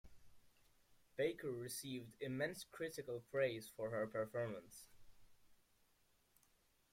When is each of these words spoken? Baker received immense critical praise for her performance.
Baker 1.15 1.51
received 1.51 2.15
immense 2.19 2.63
critical 2.63 3.19
praise 3.29 3.69
for 3.77 3.91
her 3.91 4.07
performance. 4.07 4.87